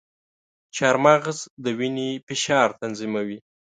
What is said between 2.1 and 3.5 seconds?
فشار تنظیموي.